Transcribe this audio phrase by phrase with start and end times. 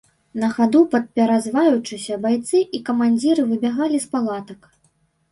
[0.43, 4.61] На хаду падпяразваючыся, байцы і камандзіры выбягалі з палатак.